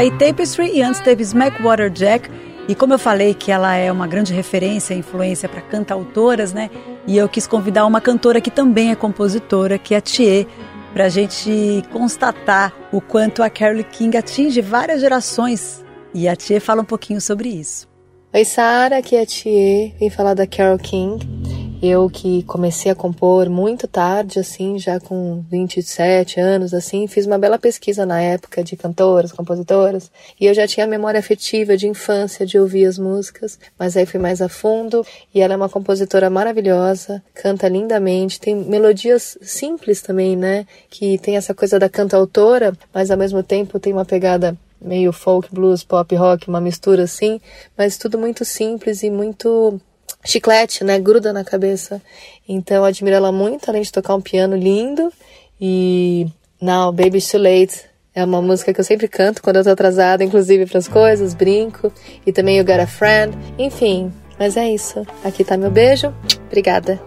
Aí 0.02 0.12
Tapestry 0.18 0.72
e 0.74 0.82
antes 0.82 1.00
teve 1.00 1.22
Smackwater 1.22 1.90
Jack. 1.90 2.30
E 2.68 2.74
como 2.74 2.94
eu 2.94 3.00
falei 3.00 3.34
que 3.34 3.52
ela 3.52 3.76
é 3.76 3.92
uma 3.92 4.08
grande 4.08 4.34
referência, 4.34 4.94
influência 4.94 5.48
para 5.48 5.62
cantautoras, 5.62 6.54
né? 6.54 6.70
E 7.06 7.18
eu 7.18 7.28
quis 7.30 7.46
convidar 7.46 7.86
uma 7.86 8.02
cantora 8.02 8.42
que 8.42 8.50
também 8.50 8.92
é 8.92 8.96
compositora, 8.96 9.78
que 9.78 9.94
é 9.94 9.98
a 9.98 10.02
Thier, 10.02 10.48
para 10.94 11.06
a 11.06 11.10
gente 11.10 11.84
constatar 11.92 12.74
o 12.92 13.00
quanto 13.00 13.44
a 13.44 13.50
Carole 13.50 13.84
King 13.84 14.18
atinge 14.18 14.62
várias 14.62 15.02
gerações. 15.02 15.84
E 16.14 16.28
a 16.28 16.36
Thier 16.36 16.62
fala 16.62 16.82
um 16.82 16.86
pouquinho 16.86 17.22
sobre 17.22 17.50
isso. 17.50 17.88
Oi, 18.34 18.46
Sara, 18.46 18.98
aqui 18.98 19.16
é 19.16 19.22
a 19.22 19.26
Thier, 19.26 19.94
vim 20.00 20.10
falar 20.10 20.34
da 20.34 20.48
Carole 20.48 20.82
King. 20.82 21.41
Eu 21.84 22.08
que 22.12 22.44
comecei 22.44 22.92
a 22.92 22.96
compor 22.96 23.50
muito 23.50 23.88
tarde, 23.88 24.38
assim, 24.38 24.78
já 24.78 25.00
com 25.00 25.44
27 25.50 26.40
anos, 26.40 26.76
assim, 26.76 27.08
fiz 27.08 27.26
uma 27.26 27.40
bela 27.40 27.58
pesquisa 27.58 28.06
na 28.06 28.22
época 28.22 28.64
de 28.64 28.78
cantoras, 28.78 29.32
compositoras, 29.32 30.12
e 30.40 30.46
eu 30.46 30.54
já 30.54 30.68
tinha 30.68 30.86
memória 30.86 31.20
afetiva 31.20 31.76
de 31.76 31.88
infância, 31.88 32.46
de 32.46 32.60
ouvir 32.60 32.86
as 32.86 33.00
músicas, 33.00 33.58
mas 33.80 33.98
aí 33.98 34.06
fui 34.06 34.20
mais 34.20 34.44
a 34.44 34.48
fundo, 34.48 35.04
e 35.34 35.42
ela 35.42 35.56
é 35.56 35.58
uma 35.58 35.70
compositora 35.70 36.30
maravilhosa, 36.30 37.20
canta 37.34 37.68
lindamente, 37.68 38.40
tem 38.40 38.54
melodias 38.54 39.36
simples 39.42 40.04
também, 40.04 40.36
né, 40.36 40.68
que 40.88 41.18
tem 41.18 41.36
essa 41.36 41.56
coisa 41.56 41.80
da 41.80 41.90
cantautora, 41.90 42.78
mas 42.94 43.10
ao 43.10 43.18
mesmo 43.18 43.42
tempo 43.42 43.80
tem 43.80 43.92
uma 43.92 44.06
pegada 44.06 44.56
meio 44.80 45.12
folk, 45.12 45.50
blues, 45.52 45.84
pop, 45.84 46.16
rock, 46.16 46.48
uma 46.48 46.62
mistura 46.62 47.04
assim, 47.04 47.42
mas 47.76 47.98
tudo 47.98 48.20
muito 48.20 48.46
simples 48.46 49.02
e 49.02 49.10
muito 49.10 49.82
chiclete, 50.24 50.84
né? 50.84 51.00
Gruda 51.00 51.32
na 51.34 51.44
cabeça. 51.44 52.02
Então 52.48 52.78
eu 52.78 52.86
admiro 52.86 53.16
ela 53.16 53.32
muito, 53.32 53.70
além 53.70 53.82
de 53.82 53.92
tocar 53.92 54.16
um 54.16 54.22
piano 54.22 54.56
lindo. 54.56 55.12
E 55.60 56.28
Now 56.62 56.92
Baby 56.92 57.22
Too 57.22 57.42
Late 57.42 57.86
é 58.14 58.24
uma 58.24 58.42
música 58.42 58.74
que 58.74 58.80
eu 58.80 58.84
sempre 58.84 59.08
canto 59.08 59.42
quando 59.42 59.58
eu 59.58 59.64
tô 59.64 59.70
atrasada, 59.70 60.24
inclusive 60.24 60.66
para 60.66 60.80
as 60.80 60.88
coisas, 60.88 61.34
brinco. 61.34 61.92
E 62.26 62.32
também 62.32 62.58
You 62.58 62.66
Got 62.66 62.82
a 62.82 62.88
Friend. 62.88 63.38
Enfim, 63.58 64.12
mas 64.38 64.58
é 64.58 64.70
isso. 64.70 65.06
Aqui 65.24 65.44
tá 65.44 65.56
meu 65.58 65.72
beijo. 65.72 66.14
Obrigada. 66.48 67.00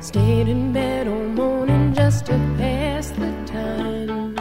Stayed 0.00 0.48
in 0.48 0.72
bed 0.72 1.06
all 1.06 1.28
morning 1.28 1.92
just 1.94 2.26
to 2.26 2.32
pass 2.58 3.10
the 3.10 3.32
time. 3.46 4.34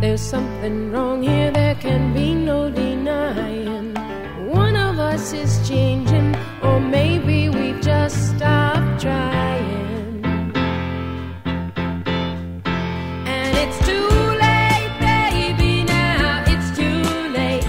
There's 0.00 0.20
something 0.20 0.90
wrong 0.90 1.22
here, 1.22 1.52
there 1.52 1.76
can 1.76 2.12
be 2.12 2.34
no 2.34 2.68
denying. 2.68 2.91
And 13.24 13.56
it's 13.56 13.78
too 13.86 14.08
late, 14.42 14.90
baby, 14.98 15.84
now 15.84 16.42
it's 16.46 16.76
too 16.76 17.02
late. 17.32 17.64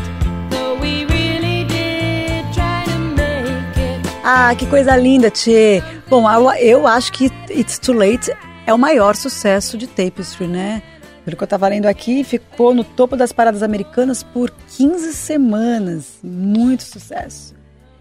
We 0.81 1.05
really 1.05 1.65
did 1.65 2.51
try 2.53 2.85
to 2.85 2.97
make 2.99 3.77
it. 3.77 4.01
Ah, 4.23 4.55
que 4.55 4.65
coisa 4.65 4.95
linda, 4.95 5.29
Tchê. 5.29 5.83
Bom, 6.09 6.25
eu 6.55 6.87
acho 6.87 7.11
que 7.13 7.31
It's 7.51 7.77
Too 7.77 7.93
Late 7.93 8.31
é 8.65 8.73
o 8.73 8.79
maior 8.79 9.15
sucesso 9.15 9.77
de 9.77 9.85
Tapestry, 9.85 10.47
né? 10.47 10.81
Pelo 11.25 11.37
que 11.37 11.43
eu 11.43 11.47
tava 11.47 11.67
lendo 11.67 11.85
aqui, 11.85 12.23
ficou 12.23 12.73
no 12.73 12.83
topo 12.83 13.15
das 13.15 13.31
paradas 13.31 13.63
americanas 13.63 14.23
por 14.23 14.51
15 14.77 15.13
semanas. 15.13 16.19
Muito 16.21 16.83
sucesso. 16.83 17.53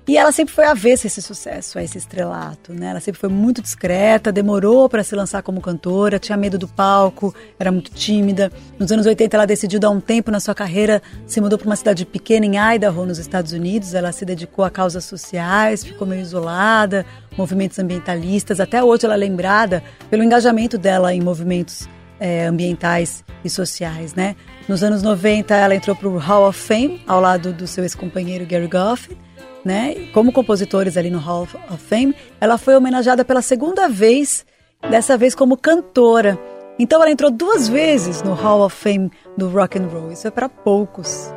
E 0.06 0.16
ela 0.16 0.32
sempre 0.32 0.52
foi 0.52 0.64
avessa 0.64 1.06
a 1.06 1.08
esse 1.08 1.22
sucesso, 1.22 1.78
a 1.78 1.82
esse 1.82 1.96
estrelato, 1.96 2.74
né? 2.74 2.88
Ela 2.90 2.98
sempre 2.98 3.20
foi 3.20 3.28
muito 3.28 3.62
discreta, 3.62 4.32
demorou 4.32 4.88
para 4.88 5.04
se 5.04 5.14
lançar 5.14 5.42
como 5.42 5.60
cantora, 5.60 6.18
tinha 6.18 6.36
medo 6.36 6.58
do 6.58 6.66
palco, 6.66 7.32
era 7.56 7.70
muito 7.70 7.92
tímida. 7.92 8.50
Nos 8.80 8.90
anos 8.90 9.06
80 9.06 9.36
ela 9.36 9.46
decidiu 9.46 9.78
dar 9.78 9.90
um 9.90 10.00
tempo 10.00 10.28
na 10.32 10.40
sua 10.40 10.56
carreira, 10.56 11.00
se 11.24 11.40
mudou 11.40 11.56
para 11.56 11.66
uma 11.66 11.76
cidade 11.76 12.04
pequena 12.04 12.44
em 12.44 12.74
Idaho, 12.74 13.06
nos 13.06 13.18
Estados 13.18 13.52
Unidos. 13.52 13.94
Ela 13.94 14.10
se 14.10 14.24
dedicou 14.24 14.64
a 14.64 14.70
causas 14.70 15.04
sociais, 15.04 15.84
ficou 15.84 16.04
meio 16.04 16.22
isolada, 16.22 17.06
movimentos 17.38 17.78
ambientalistas. 17.78 18.58
Até 18.58 18.82
hoje 18.82 19.04
ela 19.04 19.14
é 19.14 19.18
lembrada 19.18 19.84
pelo 20.10 20.24
engajamento 20.24 20.76
dela 20.76 21.14
em 21.14 21.20
movimentos 21.20 21.88
é, 22.22 22.46
ambientais 22.46 23.24
e 23.44 23.50
sociais, 23.50 24.14
né? 24.14 24.36
Nos 24.68 24.84
anos 24.84 25.02
90 25.02 25.56
ela 25.56 25.74
entrou 25.74 25.96
para 25.96 26.08
o 26.08 26.18
Hall 26.18 26.48
of 26.48 26.56
Fame 26.56 27.02
ao 27.04 27.20
lado 27.20 27.52
do 27.52 27.66
seu 27.66 27.82
ex-companheiro 27.82 28.46
Gary 28.46 28.68
Goffin, 28.68 29.16
né? 29.64 30.06
Como 30.14 30.32
compositores 30.32 30.96
ali 30.96 31.10
no 31.10 31.18
Hall 31.18 31.42
of 31.42 31.82
Fame, 31.88 32.14
ela 32.40 32.56
foi 32.56 32.76
homenageada 32.76 33.24
pela 33.24 33.42
segunda 33.42 33.88
vez, 33.88 34.46
dessa 34.88 35.18
vez 35.18 35.34
como 35.34 35.56
cantora. 35.56 36.38
Então 36.78 37.02
ela 37.02 37.10
entrou 37.10 37.28
duas 37.28 37.68
vezes 37.68 38.22
no 38.22 38.34
Hall 38.34 38.60
of 38.64 38.76
Fame 38.76 39.10
do 39.36 39.48
rock 39.48 39.76
and 39.76 39.88
roll. 39.88 40.12
Isso 40.12 40.28
é 40.28 40.30
para 40.30 40.48
poucos. 40.48 41.34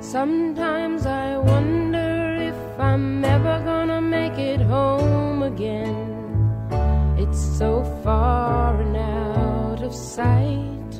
Sometimes 0.00 1.06
I 1.06 1.36
wonder 1.36 2.48
if 2.48 2.56
I'm 2.80 3.24
ever 3.24 3.62
gonna 3.64 4.00
make 4.00 4.36
it 4.36 4.60
home 4.64 5.44
again. 5.44 5.94
It's 7.16 7.38
so 7.38 7.84
far 8.02 8.74
out 8.96 9.21
of 9.92 9.98
sight. 9.98 10.92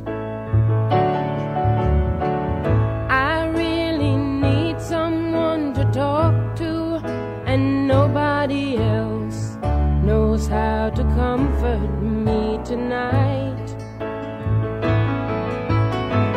I 3.09 3.47
really 3.61 4.17
need 4.17 4.81
someone 4.81 5.73
to 5.75 5.85
talk 5.93 6.35
to, 6.57 7.01
and 7.47 7.89
nobody 7.89 8.77
else 8.77 9.57
knows 10.05 10.47
how 10.47 10.91
to 10.91 11.03
comfort 11.21 11.91
me 12.03 12.59
tonight. 12.65 13.69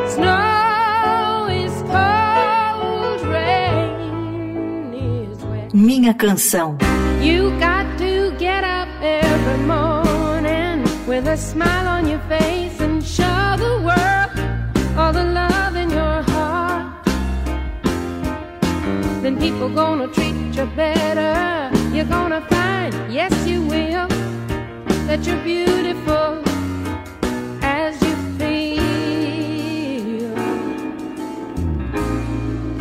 Snow 0.08 1.48
is 1.64 1.76
cold, 1.92 3.22
rain. 3.36 4.92
Minha 5.74 6.14
canção. 6.14 6.78
A 11.36 11.38
smile 11.38 11.88
on 11.90 12.08
your 12.08 12.22
face 12.30 12.80
and 12.80 13.04
show 13.04 13.58
the 13.58 13.76
world 13.88 14.32
all 14.98 15.12
the 15.12 15.26
love 15.40 15.76
in 15.76 15.90
your 15.90 16.22
heart. 16.32 17.04
Then 19.22 19.38
people 19.38 19.68
gonna 19.68 20.08
treat 20.08 20.56
you 20.56 20.66
better. 20.78 21.70
You're 21.94 22.08
gonna 22.18 22.40
find, 22.48 22.94
yes, 23.12 23.34
you 23.46 23.60
will, 23.64 24.08
that 25.08 25.28
you're 25.28 25.44
beautiful. 25.44 26.42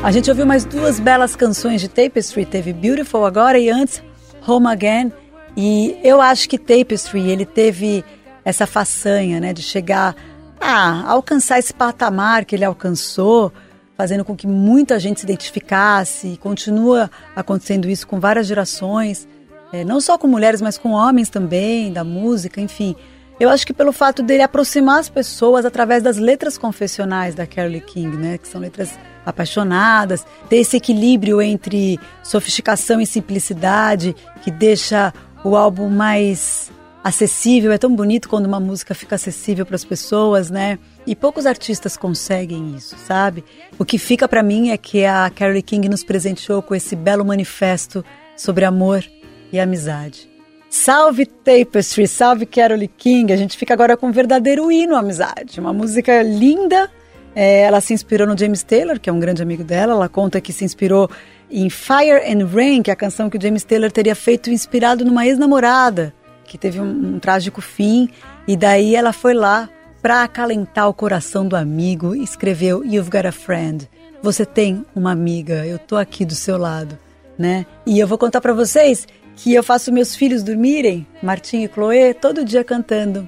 A 0.05 0.12
gente 0.12 0.29
ouviu 0.31 0.45
mais 0.47 0.67
duas 0.67 1.01
belas 1.01 1.35
canções 1.35 1.81
de 1.81 1.88
Tapestry, 1.88 2.45
teve 2.45 2.75
Beautiful 2.75 3.25
agora 3.25 3.59
e 3.59 3.71
antes 3.71 4.03
Home 4.47 4.69
Again. 4.69 5.11
E 5.57 5.99
eu 6.05 6.21
acho 6.21 6.49
que 6.49 6.59
Tapestry 6.59 7.31
ele 7.31 7.47
teve 7.47 8.05
essa 8.44 8.66
façanha, 8.66 9.40
né, 9.40 9.52
de 9.52 9.62
chegar 9.62 10.14
a 10.61 11.11
alcançar 11.11 11.59
esse 11.59 11.72
patamar 11.72 12.44
que 12.44 12.54
ele 12.54 12.64
alcançou, 12.64 13.52
fazendo 13.96 14.24
com 14.24 14.37
que 14.37 14.46
muita 14.46 14.98
gente 14.98 15.20
se 15.20 15.26
identificasse. 15.26 16.28
E 16.28 16.37
continua 16.37 17.11
acontecendo 17.35 17.88
isso 17.88 18.07
com 18.07 18.20
várias 18.20 18.46
gerações, 18.46 19.28
é, 19.72 19.85
não 19.85 20.00
só 20.00 20.16
com 20.16 20.26
mulheres, 20.26 20.61
mas 20.61 20.78
com 20.78 20.90
homens 20.90 21.28
também, 21.28 21.92
da 21.92 22.04
música, 22.04 22.61
enfim. 22.61 22.94
Eu 23.38 23.48
acho 23.48 23.66
que 23.66 23.74
pelo 23.74 23.92
fato 23.92 24.22
dele 24.22 24.42
aproximar 24.42 25.00
as 25.00 25.09
pessoas 25.09 25.64
através 25.64 26.02
das 26.02 26.18
letras 26.18 26.57
confessionais 26.57 27.35
da 27.35 27.46
Carole 27.46 27.80
King, 27.80 28.16
né, 28.16 28.38
que 28.38 28.46
são 28.46 28.61
letras 28.61 28.96
apaixonadas, 29.26 30.24
ter 30.48 30.57
esse 30.57 30.76
equilíbrio 30.76 31.42
entre 31.42 31.98
sofisticação 32.22 33.00
e 33.00 33.07
simplicidade 33.07 34.14
que 34.42 34.50
deixa 34.50 35.12
o 35.42 35.57
álbum 35.57 35.88
mais 35.88 36.70
acessível. 37.05 37.71
É 37.71 37.77
tão 37.77 37.95
bonito 37.95 38.31
quando 38.31 38.47
uma 38.47 38.59
música 38.59 38.95
fica 38.95 39.17
acessível 39.17 39.67
para 39.67 39.77
as 39.77 39.85
pessoas, 39.85 40.51
né? 40.51 40.79
E 41.07 41.14
poucos 41.14 41.45
artistas 41.45 41.99
conseguem 41.99 42.75
isso, 42.75 42.97
sabe? 42.97 43.45
O 43.79 43.85
que 43.85 43.99
fica 43.99 44.27
para 44.27 44.43
mim 44.43 44.71
é 44.71 44.79
que 44.79 45.05
a 45.05 45.31
Carole 45.31 45.62
King 45.62 45.87
nos 45.87 46.03
presenteou 46.03 46.62
com 46.62 46.75
esse 46.75 46.97
belo 46.97 47.23
manifesto 47.23 48.03
sobre 48.35 48.64
amor 48.64 49.05
e 49.53 49.61
amizade. 49.61 50.31
Salve 50.71 51.27
Tapestry, 51.27 52.09
salve 52.09 52.47
Carole 52.47 52.88
King. 52.88 53.33
A 53.33 53.37
gente 53.37 53.57
fica 53.57 53.75
agora 53.75 53.97
com 53.97 54.09
um 54.09 54.12
verdadeiro 54.12 54.73
hino 54.73 54.97
à 54.97 55.01
amizade. 55.01 55.61
Uma 55.61 55.73
música 55.73 56.23
linda. 56.23 56.90
É, 57.37 57.62
ela 57.62 57.81
se 57.81 57.93
inspirou 57.93 58.27
no 58.27 58.38
James 58.38 58.62
Taylor, 58.62 58.99
que 58.99 59.11
é 59.11 59.12
um 59.12 59.21
grande 59.21 59.43
amigo 59.43 59.62
dela. 59.62 59.93
Ela 59.93 60.09
conta 60.09 60.40
que 60.40 60.53
se 60.53 60.64
inspirou 60.64 61.09
em 61.51 61.69
Fire 61.69 62.23
and 62.27 62.47
Rain, 62.47 62.83
que 62.83 62.90
é 62.90 62.95
a 62.95 62.97
canção 62.97 63.29
que 63.29 63.37
o 63.37 63.40
James 63.40 63.62
Taylor 63.62 63.93
teria 63.93 64.14
feito 64.14 64.51
inspirado 64.51 65.05
numa 65.05 65.27
ex-namorada, 65.27 66.12
que 66.44 66.59
teve 66.59 66.80
um, 66.80 67.14
um 67.14 67.18
trágico 67.18 67.61
fim. 67.61 68.09
E 68.46 68.57
daí 68.57 68.94
ela 68.94 69.12
foi 69.12 69.35
lá 69.35 69.68
para 70.04 70.22
acalentar 70.22 70.87
o 70.87 70.92
coração 70.92 71.48
do 71.48 71.57
amigo 71.57 72.14
escreveu 72.14 72.85
You've 72.85 73.11
Got 73.11 73.26
a 73.26 73.33
Friend. 73.33 73.88
Você 74.22 74.44
tem 74.44 74.85
uma 74.94 75.11
amiga, 75.11 75.66
eu 75.66 75.78
tô 75.78 75.96
aqui 75.96 76.26
do 76.26 76.35
seu 76.35 76.59
lado, 76.59 76.98
né? 77.38 77.64
E 77.87 77.98
eu 77.98 78.07
vou 78.07 78.18
contar 78.18 78.42
para 78.42 78.52
vocês 78.52 79.09
que 79.35 79.54
eu 79.54 79.62
faço 79.62 79.90
meus 79.90 80.14
filhos 80.14 80.42
dormirem, 80.42 81.07
Martim 81.22 81.64
e 81.64 81.68
Chloe, 81.68 82.12
todo 82.14 82.44
dia 82.44 82.62
cantando. 82.62 83.26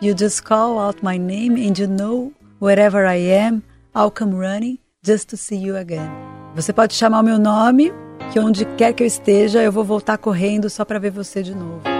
You 0.00 0.14
just 0.18 0.42
call 0.42 0.78
out 0.78 1.04
my 1.04 1.18
name 1.18 1.68
and 1.68 1.74
you 1.78 1.88
know 1.88 2.32
wherever 2.60 3.06
I 3.06 3.30
am, 3.30 3.62
I'll 3.94 4.10
come 4.10 4.34
running 4.34 4.78
just 5.04 5.28
to 5.28 5.36
see 5.36 5.62
you 5.62 5.76
again. 5.76 6.10
Você 6.54 6.72
pode 6.72 6.94
chamar 6.94 7.20
o 7.20 7.24
meu 7.24 7.38
nome, 7.38 7.92
que 8.32 8.40
onde 8.40 8.64
quer 8.64 8.92
que 8.94 9.02
eu 9.02 9.06
esteja, 9.06 9.62
eu 9.62 9.70
vou 9.70 9.84
voltar 9.84 10.16
correndo 10.18 10.70
só 10.70 10.84
para 10.84 10.98
ver 10.98 11.10
você 11.10 11.42
de 11.42 11.54
novo. 11.54 11.93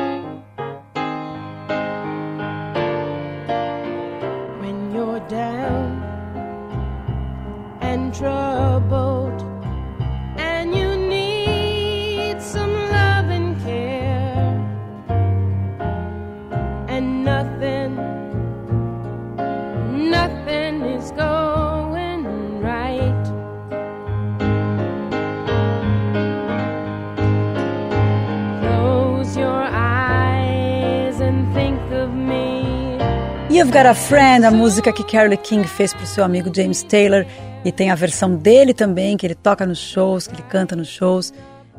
Got 33.85 33.90
a 33.90 33.94
Friend, 33.94 34.47
a 34.47 34.51
música 34.51 34.90
que 34.90 35.05
Carole 35.05 35.37
King 35.37 35.68
fez 35.68 35.92
para 35.92 36.05
o 36.05 36.07
seu 36.07 36.25
amigo 36.25 36.51
James 36.57 36.83
Taylor. 36.83 37.27
E 37.66 37.70
tem 37.70 37.90
a 37.90 37.94
versão 37.94 38.35
dele 38.35 38.73
também, 38.73 39.14
que 39.14 39.27
ele 39.27 39.35
toca 39.35 39.66
nos 39.66 39.79
shows, 39.79 40.27
que 40.27 40.35
ele 40.35 40.42
canta 40.49 40.75
nos 40.75 40.88
shows. 40.88 41.35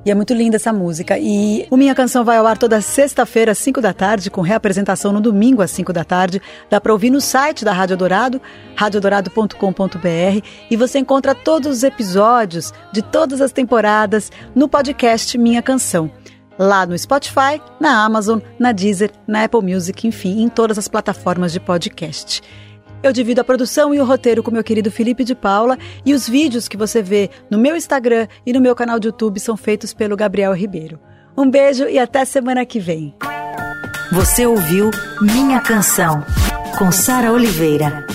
E 0.05 0.11
é 0.11 0.13
muito 0.13 0.31
linda 0.31 0.57
essa 0.57 0.71
música. 0.71 1.17
E 1.17 1.65
o 1.71 1.75
Minha 1.75 1.95
Canção 1.95 2.23
vai 2.23 2.37
ao 2.37 2.45
ar 2.45 2.59
toda 2.59 2.79
sexta-feira, 2.79 3.53
às 3.53 3.57
5 3.57 3.81
da 3.81 3.91
tarde, 3.91 4.29
com 4.29 4.41
reapresentação 4.41 5.11
no 5.11 5.19
domingo, 5.19 5.63
às 5.63 5.71
5 5.71 5.91
da 5.91 6.03
tarde. 6.03 6.39
Dá 6.69 6.79
para 6.79 6.93
ouvir 6.93 7.09
no 7.09 7.19
site 7.19 7.65
da 7.65 7.73
Rádio 7.73 7.97
Dourado, 7.97 8.39
radiodorado.com.br. 8.75 10.45
E 10.69 10.77
você 10.77 10.99
encontra 10.99 11.33
todos 11.33 11.77
os 11.77 11.83
episódios 11.83 12.71
de 12.93 13.01
todas 13.01 13.41
as 13.41 13.51
temporadas 13.51 14.31
no 14.53 14.69
podcast 14.69 15.35
Minha 15.39 15.63
Canção 15.63 16.11
lá 16.57 16.85
no 16.85 16.97
Spotify, 16.97 17.61
na 17.79 18.03
Amazon, 18.03 18.39
na 18.59 18.71
Deezer, 18.71 19.11
na 19.27 19.43
Apple 19.43 19.61
Music, 19.61 20.07
enfim, 20.07 20.41
em 20.41 20.49
todas 20.49 20.77
as 20.77 20.87
plataformas 20.87 21.51
de 21.51 21.59
podcast. 21.59 22.41
Eu 23.03 23.13
divido 23.13 23.39
a 23.39 23.43
produção 23.43 23.93
e 23.93 23.99
o 23.99 24.05
roteiro 24.05 24.41
com 24.41 24.49
meu 24.49 24.63
querido 24.63 24.89
Felipe 24.89 25.23
de 25.23 25.35
Paula 25.35 25.77
e 26.05 26.13
os 26.13 26.27
vídeos 26.27 26.67
que 26.67 26.75
você 26.75 27.03
vê 27.03 27.29
no 27.51 27.57
meu 27.57 27.75
Instagram 27.75 28.27
e 28.45 28.51
no 28.51 28.59
meu 28.59 28.73
canal 28.75 28.99
de 28.99 29.07
YouTube 29.07 29.39
são 29.39 29.55
feitos 29.55 29.93
pelo 29.93 30.17
Gabriel 30.17 30.53
Ribeiro. 30.53 30.99
Um 31.37 31.49
beijo 31.49 31.83
e 31.87 31.99
até 31.99 32.25
semana 32.25 32.65
que 32.65 32.79
vem. 32.79 33.13
Você 34.11 34.45
ouviu 34.45 34.89
Minha 35.21 35.59
Canção, 35.59 36.23
com 36.77 36.91
Sara 36.91 37.31
Oliveira. 37.31 38.05